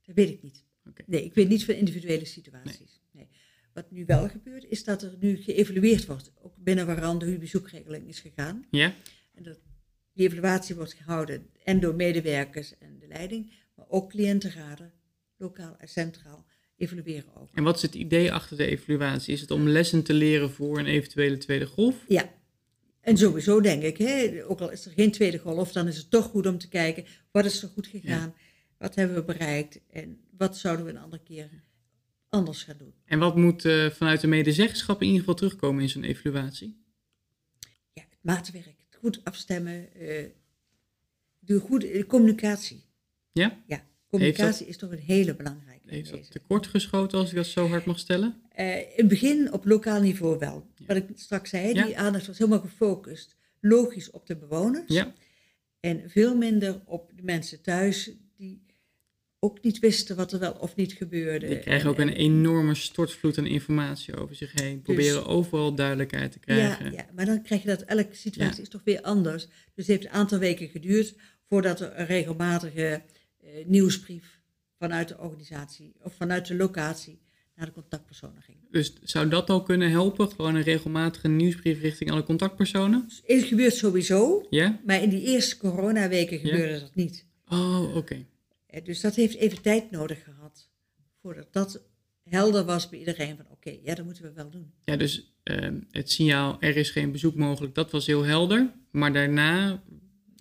[0.02, 0.64] dat weet ik niet.
[1.06, 3.00] Nee, ik weet niet van individuele situaties.
[3.12, 3.28] Nee.
[3.72, 8.08] Wat nu wel gebeurt, is dat er nu geëvalueerd wordt, ook binnen hoe de bezoekregeling
[8.08, 8.66] is gegaan.
[8.70, 8.94] Ja?
[9.34, 9.60] En dat
[10.12, 14.92] die evaluatie wordt gehouden en door medewerkers en de leiding, maar ook cliëntenraden,
[15.36, 17.54] lokaal en centraal, evalueren ook.
[17.54, 19.34] En wat is het idee achter de evaluatie?
[19.34, 22.04] Is het om lessen te leren voor een eventuele tweede golf?
[22.08, 22.32] Ja,
[23.02, 26.10] en sowieso denk ik, hè, ook al is er geen tweede golf, dan is het
[26.10, 28.34] toch goed om te kijken, wat is er goed gegaan,
[28.78, 31.50] wat hebben we bereikt en wat zouden we een andere keer
[32.28, 32.94] anders gaan doen.
[33.04, 36.84] En wat moet eh, vanuit de medezeggenschap in ieder geval terugkomen in zo'n evaluatie?
[37.92, 40.24] Ja, het maatwerk, het goed afstemmen, eh,
[41.38, 42.84] de goede de communicatie.
[43.32, 43.62] Ja?
[43.66, 45.90] Ja, communicatie is toch een hele belangrijke.
[45.90, 46.30] Heeft dat deze.
[46.30, 48.41] tekortgeschoten, als ik dat zo hard mag stellen?
[48.62, 50.66] Eh, in het begin op lokaal niveau wel.
[50.76, 50.86] Ja.
[50.86, 54.84] Wat ik straks zei, die aandacht was helemaal gefocust, logisch op de bewoners.
[54.86, 55.14] Ja.
[55.80, 58.62] En veel minder op de mensen thuis die
[59.38, 61.48] ook niet wisten wat er wel of niet gebeurde.
[61.48, 64.82] Die krijgen ook En- een enorme stortvloed aan informatie over zich heen.
[64.82, 66.84] Proberen overal duidelijkheid te krijgen.
[66.84, 69.46] Dus- Ja, ja, maar dan krijg je dat elke situatie is toch weer anders.
[69.46, 71.14] Dus het heeft een aantal weken geduurd
[71.48, 73.02] voordat er een regelmatige
[73.40, 74.40] eh, nieuwsbrief
[74.78, 77.20] vanuit de organisatie of vanuit de locatie
[77.56, 78.56] naar de contactpersonen ging.
[78.70, 80.28] Dus zou dat al kunnen helpen?
[80.30, 83.04] Gewoon een regelmatige nieuwsbrief richting alle contactpersonen?
[83.08, 84.80] Dus het gebeurt sowieso, Ja?
[84.86, 86.42] maar in die eerste coronaweken Ja.
[86.48, 87.26] gebeurde dat niet.
[87.48, 88.26] Oh, oké.
[88.84, 90.68] Dus dat heeft even tijd nodig gehad
[91.22, 91.80] voordat dat
[92.28, 94.72] helder was bij iedereen van oké, ja, dat moeten we wel doen.
[94.84, 98.72] Ja, dus ehm, het signaal er is geen bezoek mogelijk, dat was heel helder.
[98.90, 99.82] Maar daarna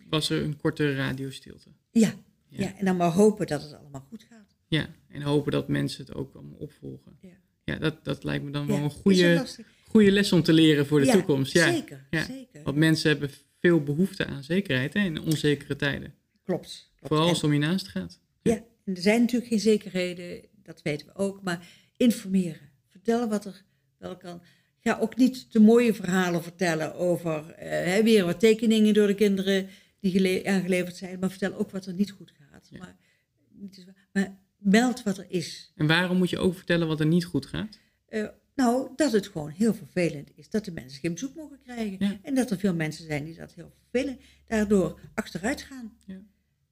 [0.10, 1.70] was er een korte radiostilte.
[1.92, 2.14] Ja,
[2.48, 2.64] Ja.
[2.64, 2.78] ja.
[2.78, 4.56] en dan maar hopen dat het allemaal goed gaat.
[4.68, 7.18] Ja, en hopen dat mensen het ook allemaal opvolgen.
[7.22, 7.30] Ja.
[7.64, 9.46] Ja, dat, dat lijkt me dan wel een goede,
[9.88, 11.54] goede les om te leren voor de toekomst.
[11.54, 12.24] Ja, Zeker, ja.
[12.24, 12.64] zeker.
[12.64, 16.14] want mensen hebben veel behoefte aan zekerheid hè, in onzekere tijden.
[16.44, 16.44] Klopt.
[16.44, 17.08] klopt.
[17.08, 18.20] Vooral als het om je naast gaat.
[18.42, 22.70] Ja, en er zijn natuurlijk geen zekerheden, dat weten we ook, maar informeren.
[22.88, 23.64] Vertel wat er
[23.98, 24.42] wel kan.
[24.80, 29.16] Ga ook niet te mooie verhalen vertellen over eh, hè, weer wat tekeningen door de
[29.16, 29.68] kinderen
[30.00, 32.68] die gele- aangeleverd zijn, maar vertel ook wat er niet goed gaat.
[32.72, 32.78] Ja.
[32.80, 35.72] Maar meld wat er is.
[35.76, 37.80] En waarom moet je ook vertellen wat er niet goed gaat?
[38.08, 41.96] Eh, nou, dat het gewoon heel vervelend is dat de mensen geen bezoek mogen krijgen.
[42.00, 42.20] Ja.
[42.22, 45.94] En dat er veel mensen zijn die dat heel vervelend, daardoor achteruit gaan.
[46.06, 46.22] Ja.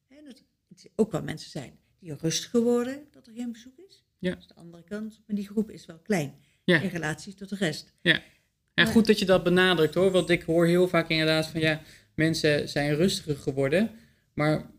[0.07, 0.39] Hè, dat
[0.83, 4.03] er ook wel mensen zijn die rustiger worden dat er geen bezoek is.
[4.19, 4.29] Ja.
[4.29, 6.81] Dat is de andere kant, maar die groep is wel klein Ja.
[6.81, 7.93] in relatie tot de rest.
[8.01, 8.21] Ja,
[8.85, 10.11] goed dat je dat benadrukt hoor.
[10.11, 11.81] Want ik hoor heel vaak inderdaad van ja,
[12.15, 13.91] mensen zijn rustiger geworden.
[14.33, 14.71] Maar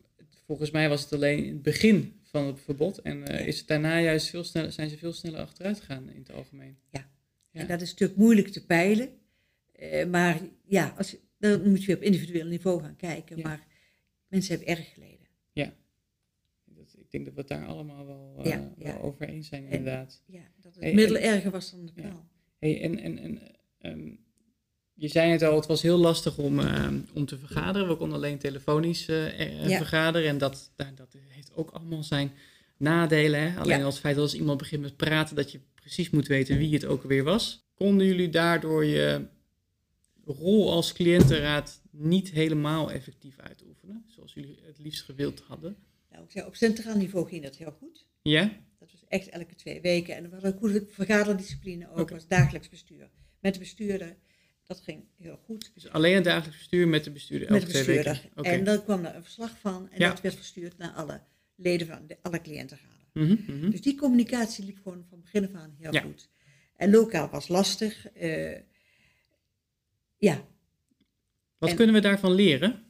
[0.47, 2.99] volgens mij was het alleen in het begin van het verbod.
[2.99, 3.45] En eh, Ja.
[3.47, 6.79] is het daarna juist veel sneller, zijn ze veel sneller achteruit gegaan in het algemeen.
[6.91, 7.09] Ja.
[7.53, 9.09] En dat is natuurlijk moeilijk te peilen.
[9.73, 13.37] Eh, maar ja, als je, dan moet je weer op individueel niveau gaan kijken.
[13.37, 13.43] Ja.
[13.43, 13.67] Maar
[14.29, 15.19] mensen hebben erg geleden.
[16.65, 18.93] Dat, ik denk dat we het daar allemaal wel, Ja, ja.
[18.93, 20.23] wel over eens zijn En- inderdaad.
[20.27, 22.27] Ja, dat het Hey, middel erger was dan de Ja.
[22.59, 23.41] Hey, en en, en
[23.79, 24.11] ehm,
[25.01, 27.89] je zei het al, het was heel lastig om, ehm, om te vergaderen.
[27.89, 29.77] We konden alleen telefonisch eh, eh, Ja.
[29.77, 30.29] vergaderen.
[30.29, 32.33] En dat, nou, dat heeft ook allemaal zijn
[32.77, 33.41] nadelen.
[33.41, 33.59] Hè?
[33.59, 33.85] Alleen Ja.
[33.85, 36.75] als het feit dat als iemand begint met praten, dat je precies moet weten wie
[36.75, 37.65] het ook weer was.
[37.75, 39.27] Konden jullie daardoor je
[40.25, 44.05] rol als cliëntenraad niet helemaal effectief uitoefenen?
[44.07, 45.77] Zoals jullie het liefst gewild hadden?
[46.11, 48.07] Nou, ik zei, op centraal niveau ging dat heel goed.
[48.23, 48.53] Ja?
[48.79, 50.17] Dat was echt elke twee weken.
[50.17, 52.13] En we hadden een goede vergaderdiscipline ook, Oké.
[52.15, 53.11] was dagelijks bestuur.
[53.41, 54.17] Met de bestuurder,
[54.71, 55.71] dat ging heel goed.
[55.75, 58.29] Dus alleen het dagelijks bestuur met de bestuurder Met elke de bestuurder.
[58.35, 60.09] En dan kwam er een verslag van en Ja.
[60.09, 61.21] dat werd verstuurd naar alle
[61.55, 62.97] leden van de, alle cliëntenraden.
[63.13, 63.71] Mhm, mhm.
[63.71, 66.01] Dus die communicatie liep gewoon van begin af aan heel Ja.
[66.01, 66.29] goed.
[66.77, 68.09] En lokaal was lastig.
[68.09, 68.59] eh,
[70.17, 70.47] ja,
[71.59, 72.85] Wat en- kunnen we daarvan leren?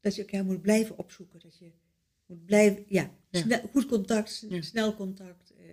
[0.00, 1.40] dat je elkaar moet blijven opzoeken.
[1.40, 1.70] Dat je
[2.26, 3.40] moet blijven, ja, Ja.
[3.40, 5.50] snel- goed contact, snel contact.
[5.58, 5.64] eh,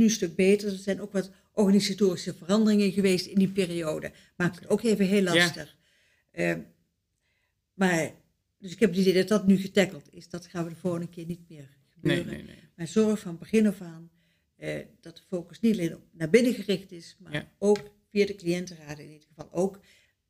[0.00, 0.68] nu een stuk beter.
[0.72, 4.12] Er zijn ook wat organisatorische veranderingen geweest in die periode.
[4.36, 5.34] Maakt het ook even heel Ja.
[5.34, 5.76] lastig.
[6.30, 6.54] Eh,
[7.74, 8.12] maar,
[8.58, 10.28] dus ik heb het idee dat dat nu getackeld is.
[10.28, 11.58] Dat gaan we de volgende keer niet meer
[12.00, 12.26] Nee, gebeuren.
[12.26, 12.68] nee, nee.
[12.76, 14.10] Maar zorg van begin af aan
[14.56, 17.52] eh, dat de focus niet alleen op naar binnen gericht is, maar Ja.
[17.58, 17.78] ook
[18.10, 19.80] via de cliëntenraden in ieder geval ook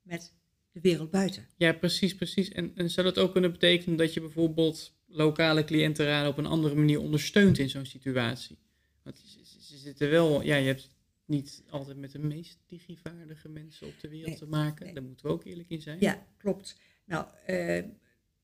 [0.01, 0.33] met
[0.71, 1.47] de wereld buiten.
[1.57, 2.49] Ja, precies, precies.
[2.49, 6.75] En, en zou dat ook kunnen betekenen dat je bijvoorbeeld lokale cliëntenraden op een andere
[6.75, 8.57] manier ondersteunt in zo'n situatie?
[9.03, 10.89] Want ze, zitten wel, ja, je hebt
[11.25, 14.85] niet altijd met de meest digivaardige mensen op de wereld Nee, te maken.
[14.85, 14.93] nee.
[14.93, 15.97] Daar moeten we ook eerlijk in zijn.
[15.99, 16.79] Ja, klopt.
[17.05, 17.83] Nou, eh,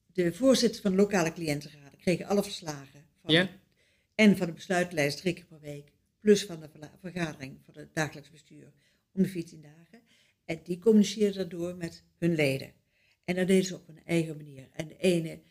[0.06, 3.50] de voorzitter van de lokale cliëntenraden kregen alle verslagen van Ja?
[4.16, 6.70] en van de besluitlijst drie keer per week, plus van de
[7.02, 8.74] vergadering van het dagelijks bestuur
[9.14, 10.02] om de 14 dagen.
[10.46, 12.74] En die communiceerden daardoor met hun leden.
[13.26, 14.70] En dat deden ze op hun eigen manier.
[14.74, 15.42] En de ene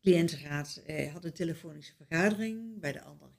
[0.00, 3.30] cliëntenraad eh, had een telefonische vergadering, bij de andere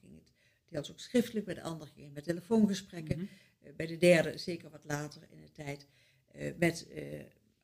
[0.71, 3.17] deels ook schriftelijk, bij de ging het met telefoongesprekken.
[3.17, 3.25] Mhm.
[3.63, 5.87] Eh, bij de derde, zeker wat later in de tijd,
[6.31, 7.03] eh, met eh,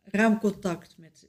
[0.04, 1.28] raamcontact met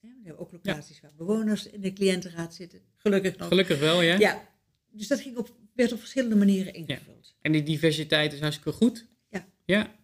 [0.00, 3.48] we hebben ook locaties waar bewoners in de cliëntenraad zitten, gelukkig nog.
[3.48, 4.18] Gelukkig wel, ja.
[4.18, 4.48] Ja,
[4.90, 7.36] dus dat ging op, werd op verschillende manieren ingevuld.
[7.40, 9.06] En die diversiteit is hartstikke goed.
[9.28, 9.46] Ja.
[9.64, 9.94] Ja.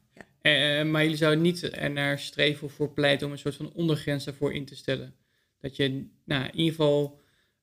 [0.42, 0.84] Ja.
[0.84, 4.54] Maar jullie zouden niet ernaar streven of voor pleiten om een soort van ondergrens daarvoor
[4.54, 5.14] in te stellen.
[5.58, 7.19] Dat je nou, in, ieder geval,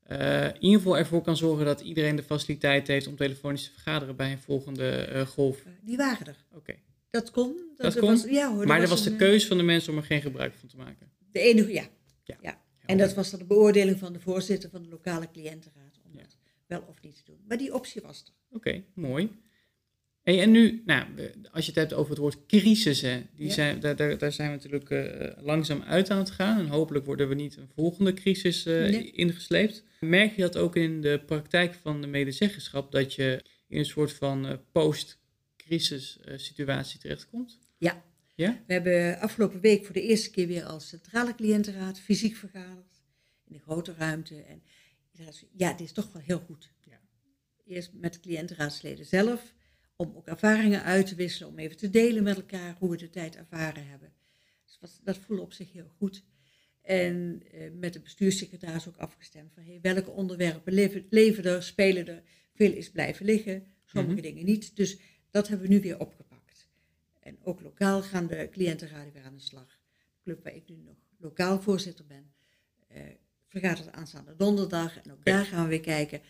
[0.08, 3.72] eh, in ieder geval ervoor kan zorgen dat iedereen de faciliteit heeft om telefonisch te
[3.72, 5.60] vergaderen bij een volgende eh, golf.
[5.66, 6.46] Eh, die waren er.
[6.54, 6.76] Oké.
[7.10, 7.56] Dat kon.
[7.76, 8.10] Dat er kon?
[8.10, 10.22] Was, ja, hoor, Maar dat was de een, keuze van de mensen om er geen
[10.22, 11.12] gebruik van te maken.
[11.32, 11.88] De enige, ja.
[12.24, 12.38] Ja.
[12.42, 12.62] ja.
[12.86, 16.22] En dat was dan de beoordeling van de voorzitter van de lokale cliëntenraad om Ja.
[16.22, 17.40] dat wel of niet te doen.
[17.48, 18.56] Maar die optie was er.
[18.58, 19.30] Oké, mooi.
[20.28, 21.06] Hey, en nu, nou,
[21.52, 23.54] als je het hebt over het woord crisissen, die Ja.
[23.54, 26.60] zijn, daar, daar, daar zijn we natuurlijk eh, langzaam uit aan het gaan.
[26.60, 29.12] En hopelijk worden we niet een volgende crisis eh, Nee.
[29.12, 29.84] ingesleept.
[30.00, 34.14] Merk je dat ook in de praktijk van de medezeggenschap, dat je in een soort
[34.14, 37.60] van eh, post-crisis situatie terechtkomt?
[37.78, 38.04] Ja.
[38.36, 38.64] Ja?
[38.68, 43.02] We hebben afgelopen week voor de eerste keer weer als centrale cliëntenraad fysiek vergaderd.
[43.48, 44.36] In een grote ruimte.
[44.36, 44.62] En
[45.58, 46.72] ja, dit is toch wel heel goed.
[46.84, 47.00] Ja.
[47.66, 49.56] Eerst met de cliëntenraadsleden zelf.
[49.98, 51.50] Om ook ervaringen uit te wisselen.
[51.50, 54.14] Om even te delen met elkaar hoe we de tijd ervaren hebben.
[54.66, 56.24] Dus wat- dat voelde op zich heel goed.
[56.82, 62.08] En eh, met de bestuurssecretaris ook afgestemd van hey, welke onderwerpen leven, leven er, spelen
[62.08, 62.24] er.
[62.54, 64.22] Veel is blijven liggen, sommige Mhm.
[64.24, 64.76] dingen niet.
[64.76, 64.98] Dus
[65.30, 66.70] dat hebben we nu weer opgepakt.
[67.20, 69.80] En ook lokaal gaan de cliëntenraden weer aan de slag.
[69.96, 72.32] De club waar ik nu nog lokaal voorzitter ben,
[72.88, 73.02] eh
[73.48, 74.98] vergadert aanstaande donderdag.
[75.02, 76.22] En ook daar gaan we weer kijken.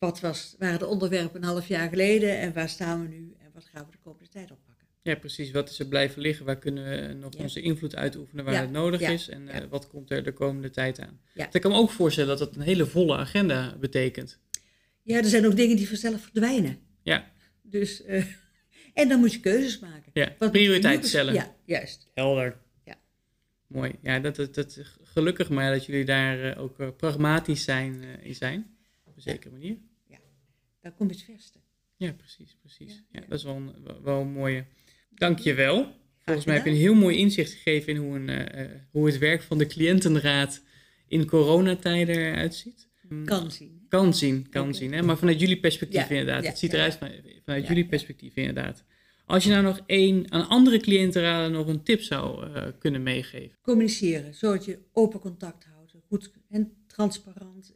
[0.00, 3.50] Wat was, waren de onderwerpen een half jaar geleden en waar staan we nu en
[3.54, 4.86] wat gaan we de komende tijd oppakken.
[5.02, 5.50] Ja, precies.
[5.50, 6.46] Wat is er blijven liggen?
[6.46, 7.42] Waar kunnen we nog Ja.
[7.42, 9.28] onze invloed uitoefenen waar Ja, het nodig ja, is?
[9.28, 11.20] En eh, wat komt er de komende tijd aan?
[11.34, 14.38] Want Ik kan me ook voorstellen dat dat een hele volle agenda betekent.
[15.02, 16.78] Ja, er zijn ook dingen die vanzelf verdwijnen.
[17.02, 17.32] Ja,
[17.62, 18.24] Dus, eh,
[18.94, 20.10] en dan moet je keuzes maken.
[20.12, 20.34] ja.
[20.38, 21.34] Wat prioriteit stellen.
[21.34, 22.08] Ja, juist.
[22.14, 22.58] Helder.
[22.84, 22.94] Ja.
[23.66, 23.92] Mooi.
[24.02, 28.34] Ja, dat, dat, dat, gelukkig maar dat jullie daar eh, ook pragmatisch zijn, eh, in
[28.34, 28.76] zijn.
[29.04, 29.76] Op een zekere manier.
[30.80, 31.58] Dan kom je het verste.
[31.96, 32.92] Ja, precies, precies.
[32.94, 33.26] Ja, Ja, ja.
[33.28, 34.64] dat is wel een, wel- een mooie.
[35.10, 35.98] Dank je wel.
[36.18, 39.06] Volgens mij heb je een heel mooi inzicht gegeven in hoe, een, eh, eh, hoe
[39.06, 40.62] het werk van de cliëntenraad
[41.08, 42.88] in coronatijden eruit ziet.
[43.08, 43.86] Mm, Kan zien.
[43.88, 44.92] Kan zien, kan zien.
[44.92, 45.02] Hè?
[45.02, 46.42] Maar vanuit jullie perspectief Ja, inderdaad.
[46.42, 46.76] ja, het ziet ja.
[46.76, 47.08] eruit van-
[47.44, 47.88] vanuit Ja, jullie ja.
[47.88, 48.84] perspectief inderdaad.
[49.24, 53.58] Als je nou nog één aan andere cliëntenraden nog een tip zou eh, kunnen meegeven.
[53.62, 55.94] Communiceren, zodat je open contact houdt.
[56.08, 57.74] Goed en transparant.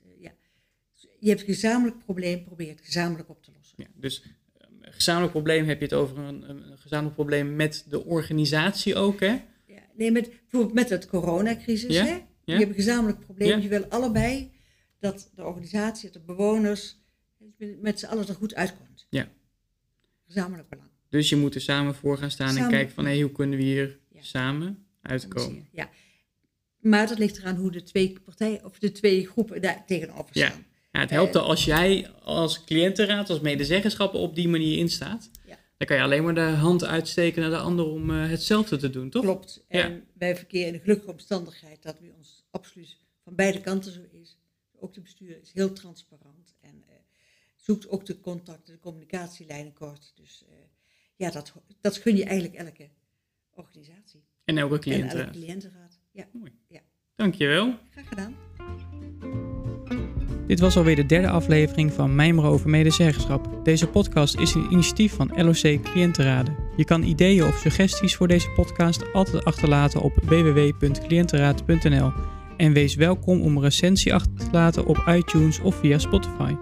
[1.25, 3.77] Je hebt een gezamenlijk probleem, probeer het gezamenlijk op te lossen.
[3.79, 7.85] Ja, dus eh, een gezamenlijk probleem heb je het over een, een gezamenlijk probleem met
[7.89, 9.41] de organisatie ook, hè?
[9.67, 11.95] Ja, nee, met, bijvoorbeeld met het coronacrisis.
[11.95, 12.23] Ja, Hè?
[12.45, 13.61] Je hebt een gezamenlijk probleem.
[13.61, 14.53] Je wil allebei
[15.01, 16.97] dat de organisatie, dat de bewoners
[17.81, 19.07] met z'n allen er goed uitkomt.
[19.11, 19.29] Ja.
[20.27, 20.89] Gezamenlijk belang.
[21.09, 23.65] Dus je moet er samen voor gaan staan en kijken van hé, hoe kunnen we
[23.65, 25.69] hier samen uitkomen.
[25.73, 25.91] Ja.
[26.81, 30.47] Maar dat ligt eraan hoe de twee partijen of de twee groepen daar tegenover Ja.
[30.49, 30.65] staan.
[30.95, 35.31] Ja, het helpt Eh, al als jij als cliëntenraad, als medezeggenschap op die manier instaat.
[35.47, 35.59] Ja.
[35.77, 38.91] Dan kan je alleen maar de hand uitsteken naar de ander om eh, hetzelfde te
[38.91, 39.23] doen, toch?
[39.23, 39.65] Klopt.
[39.69, 40.01] En Ja.
[40.19, 44.37] wij verkeren in de gelukkige omstandigheid dat bij ons absoluut van beide kanten zo is.
[44.79, 46.95] Ook de bestuur is heel transparant en eh,
[47.57, 50.13] zoekt ook de contacten, de communicatielijnen kort.
[50.15, 50.45] Dus
[51.17, 52.89] ja, dat, dat gun je eigenlijk elke
[53.55, 54.25] organisatie.
[54.45, 55.27] En elke En cliëntenraad.
[55.27, 55.99] elke cliëntenraad.
[56.13, 56.81] Ja,
[57.17, 57.75] Dankjewel.
[57.91, 58.37] graag gedaan.
[60.47, 63.61] Dit was alweer de derde aflevering van Mijmeren over medezeggenschap.
[63.63, 66.57] Deze podcast is een initiatief van LOC Cliëntenraden.
[66.77, 72.13] Je kan ideeën of suggesties voor deze podcast altijd achterlaten op www.cliëntenraad.nl
[72.57, 76.55] en wees welkom om een recensie achter te laten op iTunes of via Spotify.